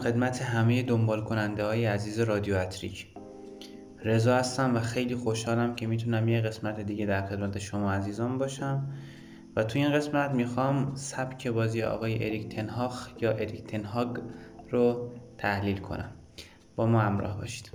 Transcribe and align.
خدمت 0.00 0.42
همه 0.42 0.82
دنبال 0.82 1.24
کننده 1.24 1.64
های 1.64 1.86
عزیز 1.86 2.20
رادیو 2.20 2.56
اتریک. 2.56 3.06
رضا 4.04 4.36
هستم 4.36 4.76
و 4.76 4.80
خیلی 4.80 5.14
خوشحالم 5.14 5.74
که 5.74 5.86
می‌تونم 5.86 6.28
یه 6.28 6.40
قسمت 6.40 6.80
دیگه 6.80 7.06
در 7.06 7.26
خدمت 7.26 7.58
شما 7.58 7.92
عزیزان 7.92 8.38
باشم 8.38 8.88
و 9.56 9.64
تو 9.64 9.78
این 9.78 9.92
قسمت 9.92 10.30
می‌خوام 10.30 10.94
سبک 10.94 11.48
بازی 11.48 11.82
آقای 11.82 12.26
اریک 12.26 12.56
تنهاخ 12.56 13.08
یا 13.20 13.30
اریک 13.32 13.64
تنهاگ 13.64 14.16
رو 14.70 15.12
تحلیل 15.38 15.78
کنم. 15.78 16.12
با 16.76 16.86
ما 16.86 17.00
همراه 17.00 17.38
باشید. 17.38 17.70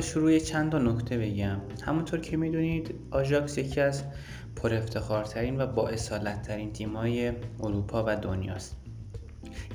قبل 0.00 0.08
شروع 0.08 0.38
چند 0.38 0.72
تا 0.72 0.78
نکته 0.78 1.18
بگم. 1.18 1.56
همونطور 1.82 2.20
که 2.20 2.36
می‌دونید 2.36 2.94
آژاکس 3.10 3.58
یکی 3.58 3.80
از 3.80 4.02
پر 4.56 4.74
افتخارترین 4.74 5.60
و 5.60 5.66
با 5.66 5.88
اصالت 5.88 6.42
ترین 6.42 6.72
تیم 6.72 6.96
های 6.96 7.32
اروپا 7.62 8.04
و 8.06 8.16
دنیاست. 8.16 8.76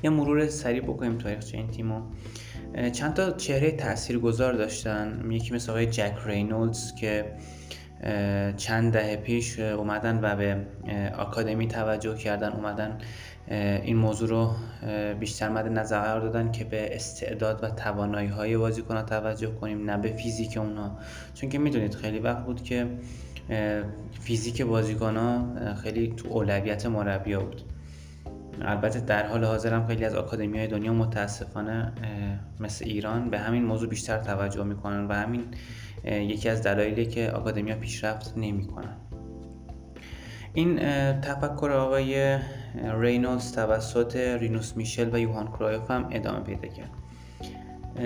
یه 0.02 0.10
مرور 0.10 0.46
سریع 0.46 0.80
بکنیم 0.80 1.18
تاریخچه 1.18 1.56
این 1.56 1.70
تیمو 1.70 2.00
چند 2.92 3.14
تا 3.14 3.30
چهره 3.30 3.70
تاثیرگذار 3.70 4.52
داشتن. 4.52 5.30
یکی 5.30 5.54
مثل 5.54 5.70
آقای 5.70 5.86
جک 5.86 6.14
رینولدز 6.26 6.94
که 6.94 7.32
چند 8.56 8.92
دهه 8.92 9.16
پیش 9.16 9.58
اومدن 9.58 10.20
و 10.22 10.36
به 10.36 10.66
آکادمی 11.18 11.68
توجه 11.68 12.14
کردن 12.14 12.52
اومدن 12.52 12.98
این 13.48 13.96
موضوع 13.96 14.28
رو 14.28 14.50
بیشتر 15.20 15.48
مد 15.48 15.68
نظر 15.68 16.00
قرار 16.00 16.20
دادن 16.20 16.52
که 16.52 16.64
به 16.64 16.96
استعداد 16.96 17.64
و 17.64 17.70
توانایی 17.70 18.28
های 18.28 18.56
بازیکن 18.56 19.02
توجه 19.02 19.50
کنیم 19.50 19.90
نه 19.90 19.96
به 19.96 20.08
فیزیک 20.08 20.56
اونا. 20.56 20.98
چون 21.34 21.50
که 21.50 21.58
می‌دونید 21.58 21.94
خیلی 21.94 22.18
وقت 22.18 22.44
بود 22.44 22.62
که 22.62 22.86
فیزیک 24.20 24.62
بازیکن 24.62 25.16
ها 25.16 25.74
خیلی 25.74 26.14
تو 26.16 26.28
اولویت 26.28 26.86
مربیا 26.86 27.40
بود. 27.40 27.62
البته 28.62 29.00
در 29.00 29.26
حال 29.26 29.44
حاضر 29.44 29.74
هم 29.74 29.86
خیلی 29.86 30.04
از 30.04 30.14
آکادمی 30.14 30.58
های 30.58 30.66
دنیا 30.66 30.92
متاسفانه 30.92 31.92
مثل 32.60 32.84
ایران 32.84 33.30
به 33.30 33.38
همین 33.38 33.64
موضوع 33.64 33.88
بیشتر 33.88 34.18
توجه 34.18 34.64
می‌کنن 34.64 35.06
و 35.06 35.12
همین 35.12 35.44
یکی 36.04 36.48
از 36.48 36.62
دلایلی 36.62 37.06
که 37.06 37.30
آکادمیا 37.30 37.76
پیشرفت 37.76 38.34
نمی‌کنن. 38.36 38.96
این 40.54 40.78
تفکر 41.20 41.70
آقای 41.70 42.38
رینولدز 43.00 43.52
توسط 43.52 44.16
رینوس 44.16 44.76
میشل 44.76 45.14
و 45.14 45.18
یوهان 45.18 45.46
کرایف 45.46 45.90
هم 45.90 46.08
ادامه 46.10 46.40
پیدا 46.40 46.68
کرد. 46.68 46.90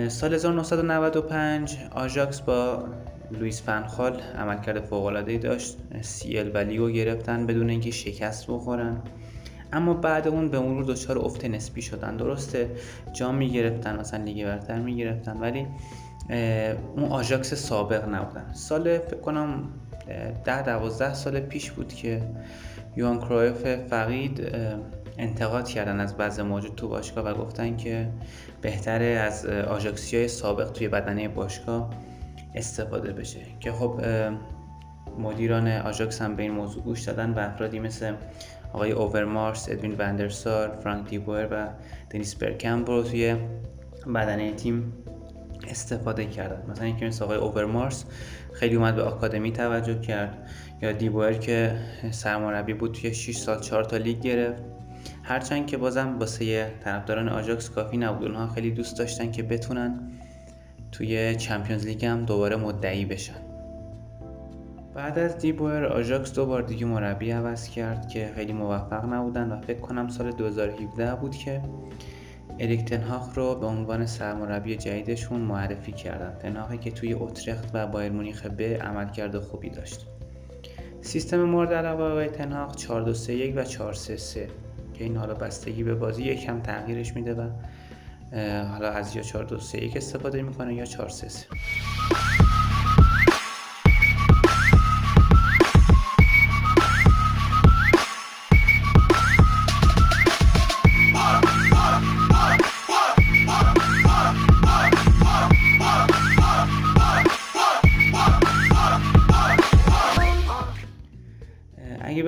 سال 0.09 0.33
1995 0.33 1.77
آژاکس 1.91 2.41
با 2.41 2.83
لوئیس 3.31 3.61
فنخال 3.61 4.21
عملکرد 4.39 4.81
فوق‌العاده‌ای 4.81 5.37
داشت. 5.37 5.77
CL 6.01 6.51
و 6.53 6.57
لیگو 6.57 6.89
گرفتن 6.89 7.45
بدون 7.45 7.69
اینکه 7.69 7.91
شکست 7.91 8.47
بخورن. 8.47 9.01
اما 9.73 9.93
بعد 9.93 10.27
اون 10.27 10.49
به 10.49 10.59
مرور 10.59 10.83
دچار 10.83 11.19
افت 11.19 11.45
نسبی 11.45 11.81
شدن. 11.81 12.17
درسته 12.17 12.69
جام 13.13 13.35
می‌گرفتن 13.35 13.99
مثلا 13.99 14.23
لیگ 14.23 14.45
برتر 14.45 14.79
می‌گرفتن 14.79 15.37
ولی 15.37 15.67
اون 16.95 17.05
آژاکس 17.09 17.53
سابق 17.53 18.09
نبودن. 18.09 18.53
سال 18.53 18.97
فکر 18.97 19.17
کنم 19.17 19.69
ده 20.45 20.61
دوازده 20.61 21.13
سال 21.13 21.39
پیش 21.39 21.71
بود 21.71 21.93
که 21.93 22.21
یوهان 22.95 23.19
کرایف 23.19 23.65
فقید 23.65 24.55
انتقاد 25.17 25.67
کردن 25.67 25.99
از 25.99 26.17
بعض 26.17 26.39
موجود 26.39 26.75
تو 26.75 26.87
باشگاه 26.87 27.25
و 27.25 27.33
گفتن 27.33 27.77
که 27.77 28.09
بهتره 28.61 29.05
از 29.05 29.45
آژاکسی 29.45 30.17
های 30.17 30.27
سابق 30.27 30.71
توی 30.71 30.87
بدنه 30.87 31.27
باشگاه 31.27 31.89
استفاده 32.55 33.13
بشه. 33.13 33.39
که 33.59 33.71
خب 33.71 34.01
مدیران 35.19 35.67
آژاکس 35.67 36.21
هم 36.21 36.35
به 36.35 36.43
این 36.43 36.51
موضوع 36.51 36.83
گوش 36.83 37.01
دادن 37.01 37.29
و 37.33 37.39
افرادی 37.39 37.79
مثل 37.79 38.13
آقای 38.73 38.91
اوورمارس، 38.91 39.69
ادوین 39.69 39.95
وندرسار، 39.97 40.77
فرانک 40.83 41.09
دیبویر 41.09 41.47
و 41.51 41.67
دنیس 42.09 42.35
برکمپ 42.35 42.89
رو 42.89 43.03
توی 43.03 43.35
بدنه 44.15 44.53
تیم 44.53 44.93
استفاده 45.67 46.25
کردن. 46.25 46.71
مثلا 46.71 46.85
اینکه 46.85 47.05
مثل 47.05 47.23
آقای 47.23 47.37
اوورمارس 47.37 48.05
خیلی 48.53 48.75
اومد 48.75 48.95
به 48.95 49.03
آکادمی 49.03 49.51
توجه 49.51 49.99
کرد. 49.99 50.37
یا 50.81 50.91
دیبوئر 50.91 51.33
که 51.33 51.75
سرمربی 52.11 52.73
بود 52.73 52.91
توی 52.91 53.13
6 53.13 53.37
سال 53.37 53.59
4 53.59 53.83
تا 53.83 53.97
لیگ 53.97 54.19
گرفت. 54.19 54.63
هرچند 55.23 55.67
که 55.67 55.77
بازم 55.77 56.19
واسه 56.19 56.71
طرفداران 56.83 57.29
آژاکس 57.29 57.69
کافی 57.69 57.97
نبود. 57.97 58.27
اونها 58.27 58.47
خیلی 58.47 58.71
دوست 58.71 58.97
داشتن 58.97 59.31
که 59.31 59.43
بتونن 59.43 59.99
توی 60.91 61.35
Champions 61.35 61.85
League 61.85 62.05
هم 62.05 62.25
دوباره 62.25 62.55
مدعی 62.55 63.05
بشن. 63.05 63.51
بعد 64.93 65.19
از 65.19 65.37
دیبوئر 65.37 65.85
آژاکس 65.85 66.33
دو 66.33 66.45
بار 66.45 66.61
دیگه 66.61 66.85
مربی 66.85 67.31
عوض 67.31 67.69
کرد 67.69 68.09
که 68.09 68.31
خیلی 68.35 68.53
موفق 68.53 69.05
نبودن 69.13 69.51
و 69.51 69.61
فکر 69.61 69.79
کنم 69.79 70.07
سال 70.07 70.31
2017 70.31 71.15
بود 71.15 71.35
که 71.35 71.61
اریک 72.61 72.85
تن 72.85 73.05
هاخ 73.05 73.35
رو 73.35 73.55
به 73.55 73.65
عنوان 73.65 74.05
سرمربی 74.05 74.75
جدیدشون 74.75 75.41
معرفی 75.41 75.91
کردن. 75.91 76.37
تن 76.39 76.52
هاخی 76.52 76.77
که 76.77 76.91
توی 76.91 77.13
اترخت 77.13 77.69
و 77.73 77.87
بایرن 77.87 78.11
مونیخ 78.11 78.45
یه 78.45 78.77
عملکرد 78.77 79.39
خوبی 79.39 79.69
داشت. 79.69 80.07
سیستم 81.01 81.43
مورد 81.43 81.73
علاقه 81.73 82.03
آقای 82.03 82.27
تنهاخ 82.27 82.75
4 82.75 83.01
2 83.01 83.13
3 83.13 83.33
1 83.33 83.53
و 83.57 83.63
4 83.63 83.93
3 83.93 84.17
3 84.17 84.47
که 84.93 85.03
این 85.03 85.17
حالا 85.17 85.33
بستگی 85.33 85.83
به 85.83 85.95
بازی 85.95 86.23
یکم 86.23 86.59
تغییرش 86.59 87.15
میده 87.15 87.33
و 87.33 87.49
حالا 88.63 88.89
از 88.89 89.15
یا 89.15 89.21
4 89.21 89.43
2 89.43 89.59
3 89.59 89.83
1 89.83 89.97
استفاده 89.97 90.41
می‌کنه 90.41 90.73
یا 90.73 90.85
4 90.85 91.09
3 91.09 91.29
3 91.29 91.45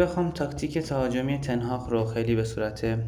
بخوام 0.04 0.32
تاکتیک 0.32 0.78
تهاجمی 0.78 1.38
تن 1.38 1.59
هاخ 1.59 1.90
رو 1.90 2.06
خیلی 2.06 2.36
به 2.36 2.44
صورت 2.44 3.00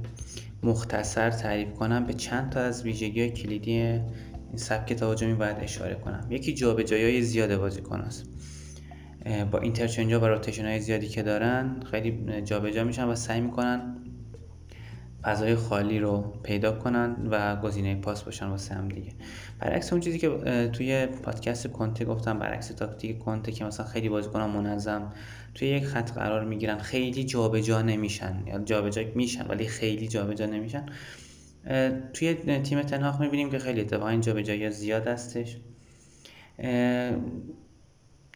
مختصر 0.64 1.30
تعریف 1.30 1.74
کنم 1.74 2.06
به 2.06 2.14
چند 2.14 2.50
تا 2.50 2.60
از 2.60 2.84
ویژگی 2.84 3.30
کلیدی 3.30 3.72
این 3.72 4.02
سبک 4.56 4.94
تهاجمی 4.94 5.34
باید 5.34 5.58
اشاره 5.60 5.96
کنم. 5.96 6.28
یکی 6.30 6.54
جابجایی 6.54 7.22
زیاد 7.22 7.58
بازیکناست. 7.58 8.26
با 9.52 9.60
interchange 9.60 10.14
و 10.14 10.28
rotation 10.28 10.66
های 10.66 10.80
زیادی 10.80 11.08
که 11.08 11.24
دارن 11.24 11.80
خیلی 11.92 12.42
جابجا 12.42 12.84
میشن 12.84 13.06
و 13.06 13.16
سعی 13.16 13.42
می‌کنن 13.42 13.96
فضای 15.26 15.56
خالی 15.56 16.00
رو 16.00 16.34
پیدا 16.44 16.72
کنن 16.72 17.16
و 17.32 17.56
گزینه 17.56 17.96
پاس 17.96 18.24
باشن 18.24 18.46
واسه 18.46 18.76
هم 18.76 18.88
دیگه. 18.90 19.12
برعکس 19.60 19.94
اون 19.94 20.02
چیزی 20.02 20.20
که 20.20 20.30
توی 20.74 21.06
پادکست 21.06 21.68
کنته 21.68 22.06
گفتم 22.06 22.40
برعکس 22.40 22.68
تاکتیک 22.68 23.20
کنته 23.20 23.52
که 23.52 23.66
مثلا 23.66 23.86
خیلی 23.86 24.10
بازیکنان 24.10 24.50
منظم 24.50 25.14
توی 25.56 25.68
یک 25.68 25.86
خط 25.86 26.12
قرار 26.12 26.46
می‌گیرن 26.46 26.78
خیلی 26.78 27.24
جابجا 27.24 27.82
نمیشن. 27.82 28.44
یا 28.48 28.60
جابجا 28.60 29.04
میشن 29.16 29.48
ولی 29.48 29.66
خیلی 29.66 30.08
جابجا 30.08 30.46
نمیشن. 30.46 30.86
توی 32.14 32.34
تیم 32.64 32.82
تنهاق 32.82 33.22
می‌بینیم 33.22 33.52
که 33.52 33.60
خیلی 33.60 33.82
اتفاقا 33.82 34.08
این 34.08 34.22
جابجایی 34.22 34.72
زیاد 34.72 35.08
هستش. 35.08 35.58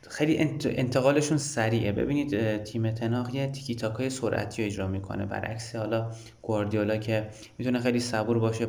خیلی 0.10 0.38
انتقالشون 0.66 1.38
سریعه. 1.38 1.92
ببینید 1.92 2.64
تیم 2.64 2.92
تنهاق 2.92 3.36
یه 3.36 3.48
تیکی 3.48 3.76
تاکای 3.76 4.10
سرعتی 4.10 4.62
رو 4.62 4.68
اجرا 4.68 4.88
می‌کنه. 4.88 5.26
برعکس 5.26 5.76
حالا 5.76 6.12
گواردیولا 6.42 6.98
که 6.98 7.30
می‌تونه 7.58 7.80
خیلی 7.80 8.00
صبور 8.00 8.40
باشه 8.40 8.68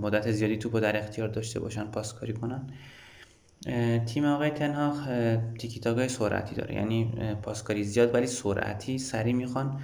مدت 0.00 0.30
زیادی 0.30 0.56
توپو 0.56 0.80
در 0.80 0.96
اختیار 0.98 1.28
داشته 1.28 1.60
باشن 1.60 1.84
پاسکاری 1.84 2.32
کنن. 2.32 2.66
تیم 4.06 4.24
آقای 4.24 4.50
تن 4.50 4.73
هاخ 4.73 5.08
تیکی 5.58 5.80
تاکای 5.80 6.08
سرعتی 6.08 6.54
داره. 6.54 6.74
یعنی 6.74 7.12
پاسکاری 7.42 7.84
زیاد 7.84 8.14
ولی 8.14 8.26
سرعتی 8.26 8.98
سریع 8.98 9.34
می‌خوان 9.34 9.80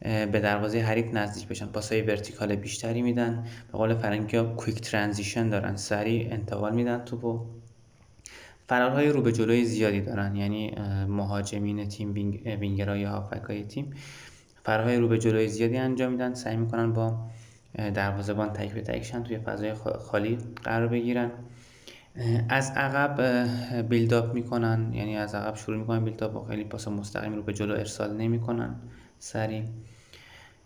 به 0.00 0.40
دروازه 0.40 0.78
حریف 0.80 1.06
نزدیک 1.14 1.48
بشن. 1.48 1.66
پاسای 1.66 2.02
vertical 2.02 2.56
بیشتری 2.56 3.02
میدن. 3.02 3.46
به 3.72 3.78
قول 3.78 3.94
فرنگی 3.94 4.36
ها 4.36 4.44
quick 4.44 4.80
transition 4.80 5.48
دارن. 5.48 5.76
سریع 5.76 6.32
انتقال 6.32 6.74
میدن 6.74 7.04
توپو. 7.04 7.46
فرارهای 8.68 9.08
رو 9.08 9.22
به 9.22 9.32
جلوی 9.32 9.64
زیادی 9.64 10.00
دارن 10.00 10.36
یعنی 10.36 10.74
مهاجمین 11.08 11.88
تیم 11.88 12.12
وینگرهای 12.60 13.04
هافبکای 13.04 13.64
تیم. 13.64 13.90
فرارهای 14.64 14.96
رو 14.96 15.08
به 15.08 15.18
جلوی 15.18 15.48
زیادی 15.48 15.76
انجام 15.76 16.12
میدن 16.12 16.34
سعی 16.34 16.56
می‌کنن 16.56 16.92
با 16.92 17.30
دروازه‌بان 17.74 18.52
تک 18.52 18.72
به 18.72 18.80
تک 18.80 19.01
شن 19.01 19.22
توی 19.22 19.38
فضای 19.38 19.74
خالی 20.10 20.38
قرار 20.62 20.88
بگیرن. 20.88 21.30
از 22.48 22.70
عقب 22.76 23.20
بیلداپ 23.88 24.34
می‌کنن 24.34 24.92
یعنی 24.94 25.16
از 25.16 25.34
عقب 25.34 25.56
شروع 25.56 25.78
می‌کنن 25.78 26.04
بیلداپ 26.04 26.32
با 26.32 26.44
خیلی 26.44 26.64
پاس 26.64 26.88
مستقیم 26.88 27.34
رو 27.34 27.42
به 27.42 27.52
جلو 27.52 27.74
ارسال 27.74 28.16
نمی‌کنن 28.16 28.74
سریع. 29.18 29.62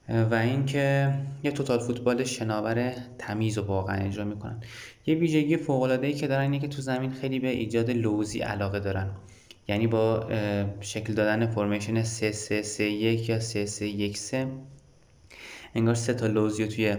و 0.09 0.35
اینکه 0.35 1.15
یه 1.43 1.51
توتال 1.51 1.79
فوتبال 1.79 2.25
شناور 2.25 2.93
تمیز 3.19 3.59
و 3.59 3.65
واقعا 3.65 3.97
اجرا 3.97 4.25
می‌کنن. 4.25 4.61
یه 5.07 5.15
ویژگی 5.15 5.57
فوق 5.57 5.83
العاده 5.83 6.07
ای 6.07 6.13
که 6.13 6.27
دارن 6.27 6.43
اینه 6.43 6.59
که 6.59 6.69
تو 6.69 6.83
زمین 6.83 7.11
خیلی 7.11 7.39
به 7.39 7.49
ایجاد 7.49 7.91
لوزی 7.91 8.41
علاقه 8.41 8.81
دارن. 8.81 9.11
یعنی 9.69 9.87
با 9.87 10.29
شکل 10.81 11.13
دادن 11.13 11.47
فرمیشن 11.47 12.03
3 12.03 12.33
3 12.33 12.63
3 12.63 12.85
1 12.85 13.29
یا 13.29 13.41
3 13.41 13.67
3 13.67 13.87
1 13.87 14.19
3 14.19 14.47
انگار 15.75 15.95
سه 15.95 16.15
تا 16.15 16.27
لوزی 16.27 16.67
توی 16.67 16.97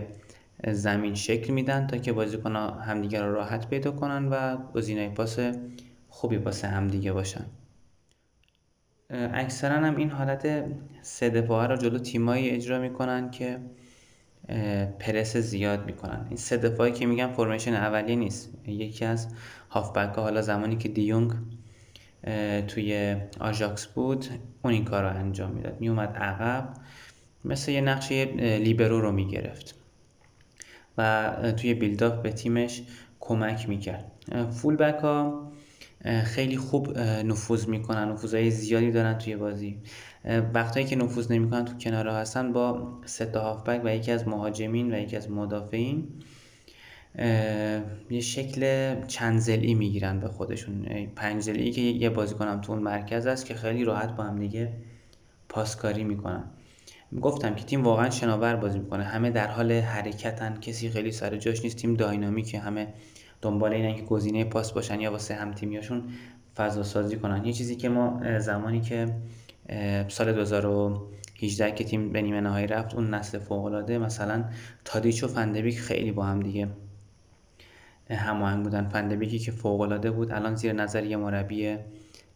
زمین 0.68 1.16
شکل 1.16 1.54
میدن 1.54 1.88
تا 1.88 1.98
که 1.98 2.14
بازیکن‌ها 2.14 2.72
همدیگه 2.72 3.22
رو 3.22 3.34
راحت 3.34 3.70
پیدا 3.70 3.92
کنن 3.92 4.28
و 4.28 4.58
گزینه 4.74 5.10
پاس 5.10 5.40
خوبی 6.10 6.38
واسه 6.38 6.68
همدیگه 6.68 7.14
باشن. 7.14 7.46
اکثرا 9.10 9.76
هم 9.76 9.96
این 9.96 10.10
حالت 10.10 10.66
سه 11.02 11.30
دفاعه 11.30 11.68
رو 11.68 11.76
جلو 11.76 12.00
تیمایی 12.00 12.50
اجرا 12.50 12.80
می‌کنن 12.80 13.32
که 13.32 13.60
پرس 15.00 15.38
زیاد 15.38 15.86
می‌کنن. 15.86 16.26
این 16.28 16.38
سه 16.38 16.58
دفاعی 16.58 16.92
که 16.92 17.06
میگم 17.06 17.32
فرمیشن 17.32 17.74
اولیه 17.74 18.16
نیست. 18.16 18.54
یکی 18.68 19.06
از 19.06 19.28
هافبک 19.70 20.16
ها 20.16 20.22
حالا 20.22 20.42
زمانی 20.42 20.76
که 20.76 20.90
دیونگ 20.90 21.32
توی 22.68 23.18
آژاکس 23.40 23.88
بود 23.88 24.26
اون 24.64 24.74
این 24.74 24.86
کار 24.86 25.04
رو 25.04 25.18
انجام 25.18 25.52
می‌داد. 25.52 25.82
میومد 25.82 26.18
عقب 26.18 26.74
مثل 27.46 27.72
یه 27.72 27.82
نقش 27.82 28.12
لیبرو 28.38 29.02
رو 29.02 29.12
می‌گرفت. 29.12 29.76
و 30.98 31.34
توی 31.58 31.74
بیلداپ 31.74 32.22
به 32.22 32.32
تیمش 32.32 32.84
کمک 33.20 33.70
می‌کرد. 33.70 34.12
فول 34.52 34.76
بک 34.76 35.00
ها 35.00 35.52
خیلی 36.24 36.58
خوب 36.58 36.98
نفوذ 37.00 37.68
می‌کنن 37.68 38.12
نفوذهای 38.12 38.52
زیادی 38.52 38.92
دارن 38.92 39.18
توی 39.18 39.36
بازی. 39.36 39.78
وقتایی 40.54 40.86
که 40.86 40.96
نفوذ 40.96 41.32
نمی‌کنن 41.32 41.66
تو 41.66 41.78
کناره 41.78 42.14
هستن 42.14 42.54
با 42.54 43.00
سه 43.06 43.32
هافبک 43.36 43.82
و 43.84 43.96
یکی 43.96 44.12
از 44.12 44.28
مهاجمین 44.28 44.94
و 44.94 44.98
یکی 44.98 45.16
از 45.16 45.32
مدافعین. 45.32 46.08
یه 48.10 48.22
شکل 48.22 48.96
چند 49.08 49.40
زلی 49.40 49.74
می‌گیرن 49.74 50.20
به 50.20 50.28
خودشون. 50.28 50.86
پنج 51.16 51.42
زلی 51.42 51.72
که 51.72 51.82
یه 51.82 52.10
بازیکن 52.10 52.62
تو 52.62 52.72
اون 52.72 52.82
مرکز 52.82 53.28
است 53.28 53.46
که 53.46 53.54
خیلی 53.54 53.84
راحت 53.84 54.16
با 54.16 54.24
هم 54.24 54.40
دیگه 54.40 54.74
پاسکاری 55.50 56.04
می‌کنن. 56.04 56.44
گفتم 57.22 57.56
که 57.56 57.64
تیم 57.64 57.84
واقعا 57.84 58.10
شناور 58.10 58.56
بازی 58.56 58.80
می‌کنه. 58.80 59.04
همه 59.04 59.30
در 59.30 59.48
حال 59.48 59.72
حرکتن. 59.72 60.60
کسی 60.60 60.90
خیلی 60.90 61.12
سر 61.12 61.38
جاش 61.38 61.64
نیست. 61.64 61.78
تیم 61.78 61.94
داینامیکه. 61.94 62.60
همه 62.60 62.88
دنبال 63.42 63.74
اینن 63.74 63.96
که 63.96 64.02
گزینه 64.02 64.44
پاس 64.44 64.72
باشن 64.72 65.02
یا 65.02 65.12
واسه 65.12 65.36
هم 65.36 65.52
تیمیاشون 65.52 66.04
فضا 66.56 66.84
سازی 66.84 67.18
کنن. 67.18 67.46
یه 67.46 67.54
چیزی 67.54 67.76
که 67.76 67.90
ما 67.90 68.22
زمانی 68.40 68.82
که 68.82 69.16
سال 70.08 70.34
2018 70.34 71.72
که 71.72 71.84
تیم 71.84 72.12
به 72.12 72.22
نیمه 72.22 72.42
نهایی 72.42 72.68
رفت 72.68 72.96
اون 72.96 73.14
نسل 73.14 73.40
فوق 73.40 73.66
العاده 73.66 73.98
مثلا 73.98 74.46
تادیچ 74.86 75.24
و 75.24 75.28
فندبیک 75.28 75.80
خیلی 75.80 76.12
با 76.12 76.24
هم 76.24 76.40
دیگه 76.40 76.68
هماهنگ 78.10 78.64
بودن. 78.64 78.90
فندبیکی 78.90 79.40
که 79.40 79.52
فوق 79.52 79.82
العاده 79.82 80.12
بود 80.12 80.32
الان 80.32 80.56
زیر 80.56 80.74
نظر 80.74 81.04
یه 81.04 81.18
مربی 81.18 81.78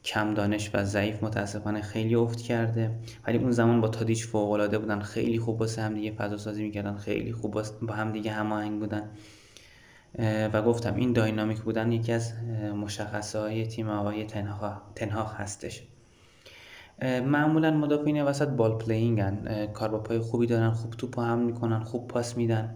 کم 0.03 0.33
دانش 0.33 0.71
و 0.73 0.83
ضعیف 0.83 1.23
متاسفانه 1.23 1.81
خیلی 1.81 2.15
افت 2.15 2.41
کرده. 2.41 2.91
ولی 3.27 3.37
اون 3.37 3.51
زمان 3.51 3.81
با 3.81 3.87
تادیچ 3.87 4.27
فوق 4.27 4.51
العاده 4.51 4.79
بودن 4.79 4.99
خیلی 4.99 5.39
خوب 5.39 5.59
واسه 5.59 5.81
هم 5.81 5.93
دیگه 5.93 6.11
فضا 6.11 6.37
سازی 6.37 6.63
می‌کردن 6.63 6.95
خیلی 6.95 7.31
خوب 7.31 7.61
با 7.81 7.93
هم 7.93 8.11
دیگه 8.11 8.31
هماهنگ 8.31 8.79
بودن. 8.79 9.09
و 10.19 10.61
گفتم 10.61 10.95
این 10.95 11.13
داینامیک 11.13 11.61
بودن 11.61 11.91
یکی 11.91 12.11
از 12.11 12.33
مشخصه 12.75 13.39
های 13.39 13.67
تیم 13.67 13.89
آقای 13.89 14.25
تنهاخ 14.95 15.35
هستش. 15.35 15.83
معمولا 17.01 17.71
مدافعین 17.71 18.23
وسط 18.23 18.47
بال 18.47 18.77
پلیینگن 18.77 19.65
کار 19.73 19.89
با 19.89 19.99
پای 19.99 20.19
خوبی 20.19 20.47
دارن 20.47 20.71
خوب 20.71 20.91
توپ 20.91 21.19
هم 21.19 21.39
می‌کنن 21.39 21.79
خوب 21.79 22.07
پاس 22.07 22.37
میدن. 22.37 22.75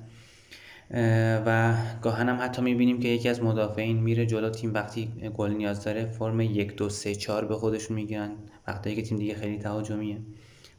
و 1.46 1.74
گاهن 2.02 2.30
هم 2.30 2.38
حتی 2.42 2.62
می‌بینیم 2.62 3.00
که 3.00 3.08
یکی 3.08 3.30
از 3.30 3.44
مدافعین 3.44 3.98
میره 3.98 4.26
جلو 4.26 4.50
تیم 4.50 4.74
وقتی 4.74 5.32
گل 5.38 5.52
نیاز 5.52 5.84
داره 5.84 6.06
فرم 6.06 6.42
یک 6.42 6.76
دو 6.76 6.90
سه 6.90 7.16
چهار 7.16 7.46
به 7.46 7.56
خودشون 7.56 7.96
می‌گیرن. 7.96 8.32
وقتی 8.68 8.96
که 8.96 9.02
تیم 9.02 9.18
دیگه 9.18 9.36
خیلی 9.36 9.58
تهاجمیه 9.58 10.22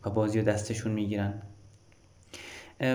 و 0.05 0.11
بازی 0.11 0.39
رو 0.39 0.45
دستشون 0.45 0.93
می‌گیرن. 0.93 1.43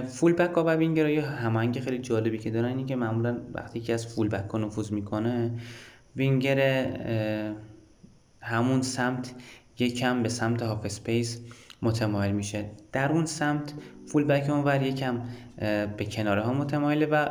فول 0.08 0.34
بک 0.34 0.56
ها 0.56 0.64
و 0.64 0.70
وینگر 0.70 1.10
یه 1.10 1.22
هماهنگی 1.22 1.80
خیلی 1.80 1.98
جالبی 1.98 2.38
که 2.38 2.52
دارن 2.52 2.66
اینه 2.66 2.86
که 2.86 2.96
معمولا 2.96 3.38
وقتی 3.54 3.80
که 3.80 3.94
از 3.94 4.08
فول 4.08 4.28
بک 4.28 4.50
ها 4.50 4.58
نفوذ 4.58 4.92
می‌کنه 4.92 5.52
وینگر 6.16 6.88
همون 8.42 8.82
سمت 8.82 9.34
یکم 9.80 10.24
به 10.24 10.30
سمت 10.30 10.62
half 10.62 10.86
space 10.86 11.40
متمایل 11.82 12.32
میشه. 12.32 12.66
در 12.92 13.12
اون 13.12 13.26
سمت 13.26 13.74
فول 14.06 14.24
بک 14.24 14.50
اونور 14.50 14.82
یکم 14.82 15.22
به 15.98 16.06
کناره 16.12 16.42
ها 16.42 16.54
متمایله 16.54 17.06
و 17.06 17.26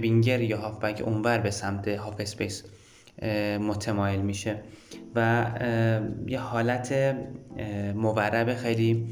وینگر 0.00 0.40
یا 0.40 0.58
هاف 0.58 0.78
بک 0.78 1.02
اونور 1.06 1.38
به 1.38 1.50
سمت 1.50 1.88
half 1.88 2.20
space 2.20 2.64
متمایل 3.60 4.20
میشه. 4.20 4.60
و 5.14 5.46
یه 6.26 6.38
حالت 6.38 7.16
مورب 7.94 8.54
خیلی 8.54 9.06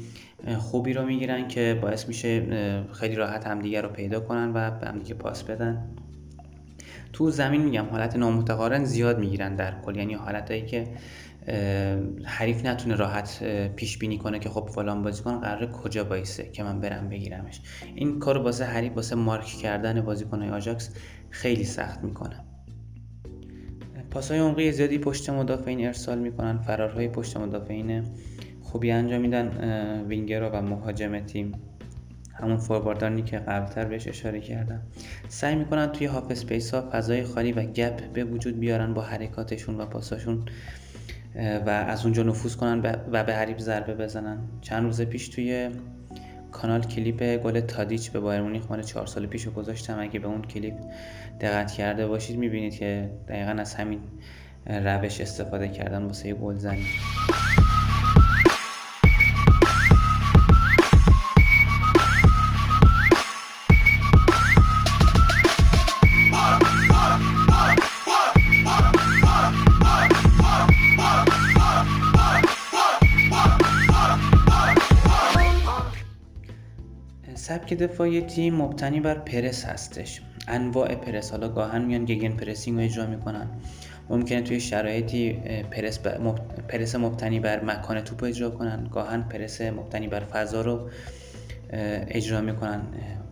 خوبی 0.57 0.93
رو 0.93 1.05
می‌گیرن 1.05 1.47
که 1.47 1.79
باعث 1.81 2.07
میشه 2.07 2.85
خیلی 2.93 3.15
راحت 3.15 3.47
همدیگه 3.47 3.81
رو 3.81 3.89
پیدا 3.89 4.19
کنن 4.19 4.51
و 4.53 4.71
به 4.71 4.87
همدیگه 4.87 5.13
پاس 5.13 5.43
بدن. 5.43 5.89
تو 7.13 7.31
زمین 7.31 7.61
میگم 7.61 7.85
حالت 7.85 8.15
نامتقارن 8.15 8.83
زیاد 8.83 9.19
می‌گیرن 9.19 9.55
در 9.55 9.81
کل. 9.81 9.95
یعنی 9.95 10.13
حالتایی 10.13 10.65
که 10.65 10.87
حریف 12.23 12.65
نتونه 12.65 12.95
راحت 12.95 13.43
پیش 13.75 13.97
بینی 13.97 14.17
کنه 14.17 14.39
که 14.39 14.49
خب 14.49 14.69
فلان 14.75 15.03
بازیکن 15.03 15.39
قراره 15.39 15.67
کجا 15.67 16.05
وایسه 16.05 16.49
که 16.51 16.63
من 16.63 16.79
برم 16.79 17.09
بگیرمش. 17.09 17.61
این 17.95 18.19
کارو 18.19 18.43
واسه 18.43 18.65
حریف 18.65 18.95
واسه 18.95 19.15
مارک 19.15 19.45
کردن 19.45 20.01
بازیکنهای 20.01 20.49
آژاکس 20.49 20.89
خیلی 21.29 21.63
سخت 21.63 22.03
می‌کنه. 22.03 22.35
پاسای 24.11 24.39
عمقی 24.39 24.71
زیادی 24.71 24.97
پشت 24.97 25.29
مدافعین 25.29 25.85
ارسال 25.85 26.19
می‌کنن 26.19 26.57
فرارهای 26.57 27.07
پشت 27.07 27.37
مدافعین 27.37 28.03
خوبی 28.73 28.91
انجام 28.91 29.21
میدن 29.21 29.47
وینگرها 30.07 30.49
و 30.53 30.61
مهاجم 30.61 31.19
تیم. 31.19 31.51
همون 32.33 32.57
forward 32.57 32.98
run 32.98 33.15
ی 33.15 33.21
که 33.21 33.37
قبلتر 33.37 33.85
بهش 33.85 34.07
اشاره 34.07 34.39
کردم. 34.39 34.81
سعی 35.27 35.55
می‌کنن 35.55 35.87
توی 35.87 36.07
half 36.07 36.31
space 36.31 36.73
ها 36.73 36.89
فضای 36.91 37.23
خالی 37.23 37.51
و 37.51 37.63
gap 37.63 38.13
به 38.13 38.23
وجود 38.23 38.59
بیارن 38.59 38.93
با 38.93 39.01
حرکاتشون 39.01 39.77
و 39.77 39.85
پاساشون 39.85 40.45
و 41.65 41.69
از 41.69 42.03
اونجا 42.03 42.23
نفوذ 42.23 42.55
کنن 42.55 42.97
و 43.11 43.23
به 43.23 43.33
حریف 43.33 43.57
ضربه 43.57 43.93
بزنن. 43.93 44.37
چند 44.61 44.83
روز 44.83 45.01
پیش 45.01 45.27
توی 45.27 45.69
کانال 46.51 46.81
کلیپ 46.81 47.37
گل 47.37 47.59
تادیچ 47.59 48.11
به 48.11 48.19
بایر 48.19 48.41
مونیخ 48.41 48.63
مال 48.69 48.83
چهار 48.83 49.05
سال 49.05 49.25
پیش 49.25 49.47
گذاشتم. 49.47 49.99
اگه 49.99 50.19
به 50.19 50.27
اون 50.27 50.41
کلیپ 50.41 50.75
دقت 51.41 51.71
کرده 51.71 52.07
باشید 52.07 52.37
می‌بینید 52.37 52.73
که 52.73 53.09
دقیقا 53.27 53.51
از 53.51 53.75
همین 53.75 53.99
روش 54.67 55.21
استفاده 55.21 55.67
کردن 55.67 56.03
واسه 56.03 56.33
گلزنی. 56.33 56.85
سبک 77.73 77.83
دفاعی 77.83 78.21
تیم 78.21 78.55
مبتنی 78.55 78.99
بر 78.99 79.15
پرس 79.15 79.65
هستش. 79.65 80.21
انواع 80.47 80.95
پرس 80.95 81.31
حالا 81.31 81.49
گاهن 81.49 81.81
میان 81.81 82.05
gegenpressing 82.05 82.77
رو 82.77 82.83
اجرا 82.83 83.05
می‌کنن. 83.05 83.47
ممکنه 84.09 84.41
توی 84.41 84.59
شرایطی 84.59 85.33
پرس, 85.71 85.99
پرس 86.69 86.95
مبتنی 86.95 87.39
بر 87.39 87.63
مکان 87.63 88.01
توپ 88.01 88.23
اجرا 88.23 88.49
کنن. 88.49 88.87
گاهن 88.91 89.21
پرس 89.21 89.61
مبتنی 89.61 90.07
بر 90.07 90.19
فضا 90.19 90.61
رو 90.61 90.89
اجرا 92.07 92.41
می‌کنن. 92.41 92.81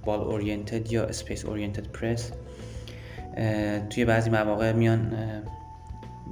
ball 0.06 0.20
oriented 0.20 0.92
یا 0.92 1.04
space 1.04 1.46
oriented 1.46 1.88
پرس 1.88 2.32
توی 3.90 4.06
بعضی 4.06 4.30
مواقع 4.30 4.72
میان 4.72 5.18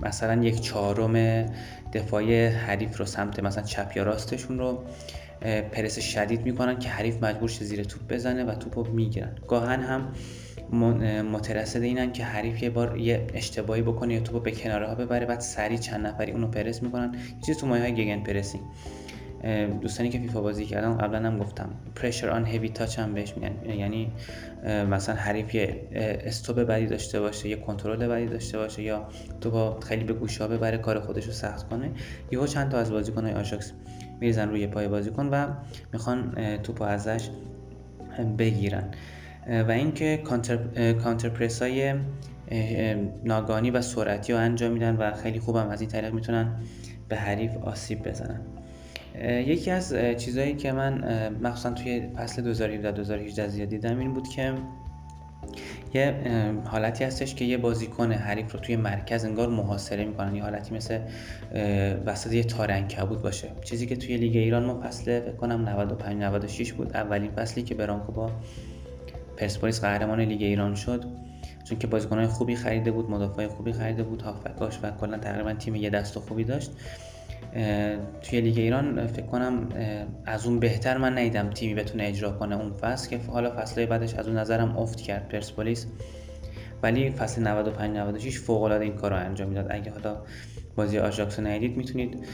مثلا 0.01 0.43
یک 0.43 0.61
چهارم 0.61 1.45
دفاعی 1.93 2.45
حریف 2.45 2.97
رو 2.97 3.05
سمت 3.05 3.39
مثلا 3.39 3.63
چپ 3.63 3.91
یا 3.95 4.03
راستشون 4.03 4.59
رو 4.59 4.83
پرس 5.41 5.99
شدید 5.99 6.45
می‌کنن 6.45 6.79
که 6.79 6.89
حریف 6.89 7.23
مجبور 7.23 7.49
شه 7.49 7.65
زیر 7.65 7.83
توپ 7.83 8.01
بزنه 8.09 8.43
و 8.43 8.55
توپ 8.55 8.79
رو 8.79 8.93
می‌گیرن. 8.93 9.35
گاهن 9.47 9.81
هم 9.81 10.11
مترصد 11.31 11.81
اینن 11.81 12.11
که 12.11 12.23
حریف 12.23 12.63
یه 12.63 12.69
بار 12.69 12.97
یه 12.97 13.27
اشتباهی 13.33 13.81
بکنه 13.81 14.13
یا 14.13 14.19
توپ 14.19 14.43
به 14.43 14.51
کناره 14.51 14.87
ها 14.87 14.95
ببره 14.95 15.25
بعد 15.25 15.39
سری 15.39 15.77
چند 15.77 16.07
نفری 16.07 16.31
اونو 16.31 16.47
پرس 16.47 16.83
می‌کنن. 16.83 17.15
چیزی 17.45 17.59
تو 17.59 17.67
مایه 17.67 17.83
های 17.83 17.93
گگن 17.93 18.23
پرسینگ. 18.23 18.63
دوستانی 19.81 20.09
که 20.09 20.19
فیفا 20.19 20.41
بازی 20.41 20.65
کردن 20.65 20.97
قبلا 20.97 21.27
هم 21.27 21.37
گفتم 21.37 21.69
پرشر 21.95 22.29
آن 22.29 22.45
هیوی 22.45 22.69
تاچ 22.69 22.99
هم 22.99 23.13
بهش 23.13 23.33
میگن. 23.37 23.79
یعنی 23.79 24.11
مثلا 24.65 25.15
حریف 25.15 25.55
یه 25.55 25.87
استوب 26.25 26.63
بدی 26.63 26.85
داشته 26.85 27.19
باشه 27.19 27.49
یه 27.49 27.55
کنترل 27.55 28.07
بدی 28.07 28.25
داشته 28.25 28.57
باشه 28.57 28.83
یا 28.83 29.07
تو 29.41 29.51
با 29.51 29.79
خیلی 29.79 30.03
به 30.03 30.13
گوشا 30.13 30.47
ببره 30.47 30.77
کار 30.77 30.99
خودش 30.99 31.25
رو 31.25 31.31
سخت 31.31 31.69
کنه. 31.69 31.91
یهو 32.31 32.47
چند 32.47 32.71
تا 32.71 32.77
از 32.77 32.91
بازیکن‌های 32.91 33.33
آژاکس 33.33 33.71
میریزن 34.19 34.49
روی 34.49 34.67
پای 34.67 34.87
بازیکن 34.87 35.29
و 35.29 35.47
می‌خوان 35.93 36.33
توپ 36.57 36.81
ازش 36.81 37.29
بگیرن. 38.37 38.83
و 39.67 39.71
اینکه 39.71 40.17
کانتر, 40.17 40.57
کانتر 40.93 41.47
های 41.61 41.93
ناگانی 43.23 43.71
و 43.71 43.81
سرعتی 43.81 44.33
رو 44.33 44.39
انجام 44.39 44.71
میدن 44.71 44.95
و 44.95 45.13
خیلی 45.13 45.39
خوبم 45.39 45.69
از 45.69 45.81
این 45.81 45.89
طریق 45.89 46.13
می‌تونن 46.13 46.55
به 47.09 47.15
حریف 47.15 47.57
آسیب 47.57 48.07
بزنن. 48.09 48.41
یکی 49.25 49.71
از 49.71 49.95
چیزهایی 50.17 50.55
که 50.55 50.71
من 50.71 51.03
مخصوصا 51.41 51.71
توی 51.71 52.09
فصل 52.17 52.41
2017 52.41 52.91
2018 52.91 53.47
زیاد 53.47 53.69
دیدم 53.69 53.99
این 53.99 54.13
بود 54.13 54.27
که 54.27 54.53
یه 55.93 56.15
حالتی 56.65 57.03
هستش 57.03 57.35
که 57.35 57.45
یه 57.45 57.57
بازیکن 57.57 58.11
حریف 58.11 58.51
رو 58.51 58.59
توی 58.59 58.75
مرکز 58.75 59.25
انگار 59.25 59.49
محاصره 59.49 60.05
می‌کنن. 60.05 60.35
یه 60.35 60.43
حالتی 60.43 60.75
مثل 60.75 60.99
وسط 62.05 62.33
یه 62.33 62.43
تارنکبود 62.43 63.21
باشه. 63.21 63.47
چیزی 63.63 63.87
که 63.87 63.95
توی 63.95 64.17
لیگ 64.17 64.35
ایران 64.35 64.65
ما 64.65 64.81
فصل 64.81 65.19
فکر 65.19 65.35
کنم 65.35 65.69
95 65.69 66.23
96 66.23 66.73
بود. 66.73 66.95
اولین 66.97 67.31
فصلی 67.31 67.63
که 67.63 67.75
برانکو 67.75 68.11
با 68.11 68.31
پرسپولیس 69.37 69.81
قهرمان 69.81 70.21
لیگ 70.21 70.41
ایران 70.41 70.75
شد. 70.75 71.05
چون 71.63 71.79
که 71.79 71.87
بازیکنهای 71.87 72.27
خوبی 72.27 72.55
خریده 72.55 72.91
بود 72.91 73.09
مدافع 73.09 73.47
خوبی 73.47 73.71
خریده 73.71 74.03
بود. 74.03 74.21
هافبکاش 74.21 74.79
و 74.83 74.91
کلا 74.91 75.17
تقریبا 75.17 75.53
تیم 75.53 75.75
یه 75.75 75.89
دست 75.89 76.19
خوبی 76.19 76.43
داشت. 76.43 76.71
توی 78.21 78.41
لیگ 78.41 78.57
ایران 78.57 79.07
فکر 79.07 79.25
کنم 79.25 79.69
از 80.25 80.45
اون 80.45 80.59
بهتر 80.59 80.97
من 80.97 81.17
ندیدم 81.17 81.49
تیمی 81.49 81.75
بتونه 81.75 82.03
اجرا 82.03 82.31
کنه 82.31 82.55
اون 82.55 82.73
فصل 82.73 83.09
که 83.09 83.17
حالا 83.17 83.51
فصلهای 83.57 83.85
بعدش 83.85 84.13
از 84.13 84.27
اون 84.27 84.37
نظرم 84.37 84.77
افت 84.77 85.01
کرد 85.01 85.29
پرسپولیس. 85.29 85.87
ولی 86.83 87.09
فصل 87.09 87.41
95 87.41 87.97
96 87.97 88.39
فوق 88.39 88.63
العاده 88.63 88.83
این 88.83 88.95
کار 88.95 89.11
رو 89.11 89.17
انجام 89.17 89.49
می‌داد. 89.49 89.67
اگه 89.69 89.91
حالا 89.91 90.17
بازی 90.75 90.97
آژاکس 90.99 91.39
رو 91.39 91.47
ندیدید 91.47 91.77
می‌تونید 91.77 92.25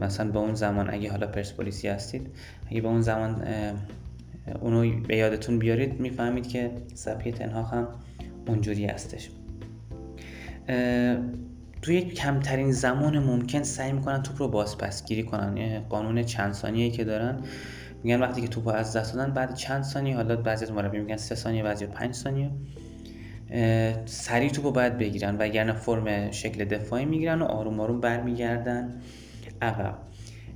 مثلا 0.00 0.30
با 0.30 0.40
اون 0.40 0.54
زمان 0.54 0.90
اگه 0.90 1.10
حالا 1.10 1.26
پرسپولیسی 1.26 1.88
هستید 1.88 2.26
اگه 2.70 2.80
با 2.80 2.88
اون 2.88 3.00
زمان 3.00 3.42
اونو 4.60 5.00
به 5.08 5.16
یادتون 5.16 5.58
بیارید 5.58 6.00
می‌فهمید 6.00 6.48
که 6.48 6.70
سبکی 6.94 7.32
تنها 7.32 7.62
هم 7.62 7.88
اونجوری 8.46 8.86
هستش. 8.86 9.30
توی 11.84 12.00
کمترین 12.00 12.72
زمان 12.72 13.18
ممکن 13.18 13.62
سعی 13.62 13.92
می‌کنن 13.92 14.22
توپ 14.22 14.42
رو 14.42 14.48
بازپس 14.48 15.06
گیری 15.06 15.22
کنن. 15.22 15.56
یعنی 15.56 15.78
قانون 15.78 16.22
چند 16.22 16.52
ثانیه‌ای 16.52 16.90
که 16.90 17.04
دارن. 17.04 17.38
میگن 18.02 18.20
وقتی 18.20 18.40
که 18.40 18.48
توپ 18.48 18.68
از 18.68 18.96
دست 18.96 19.14
دادن 19.14 19.34
بعد 19.34 19.54
چند 19.54 19.82
ثانیه 19.82 20.16
حالا 20.16 20.36
بعضی 20.36 20.64
از 20.64 20.72
مربی 20.72 20.98
میگن 20.98 21.16
3 21.16 21.34
ثانیه 21.34 21.62
بعضی 21.62 21.86
5 21.86 22.14
ثانیه. 22.14 22.50
سریع 24.06 24.50
توپ 24.50 24.64
رو 24.64 24.70
باید 24.70 24.98
بگیرن 24.98 25.36
وگرنه 25.38 25.72
فرم 25.72 26.30
شکل 26.30 26.64
دفاعی 26.64 27.04
می‌گیرن 27.04 27.42
و 27.42 27.44
آروم 27.44 27.80
آروم 27.80 28.00
برمیگردن. 28.00 29.00
عقب. 29.62 29.98